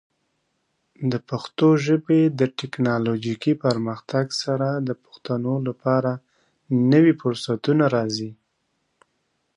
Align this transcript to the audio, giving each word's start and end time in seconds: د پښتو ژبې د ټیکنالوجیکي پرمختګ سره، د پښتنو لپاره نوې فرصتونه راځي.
د 1.11 1.13
پښتو 1.29 1.67
ژبې 1.85 2.21
د 2.39 2.41
ټیکنالوجیکي 2.59 3.53
پرمختګ 3.65 4.25
سره، 4.43 4.69
د 4.87 4.89
پښتنو 5.03 5.53
لپاره 5.67 6.11
نوې 6.93 7.13
فرصتونه 7.21 7.85
راځي. 7.95 8.31